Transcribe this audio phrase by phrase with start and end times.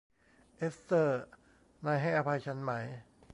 [0.57, 1.21] เอสเตอร์
[1.85, 2.71] นายให้อภัยฉันไหม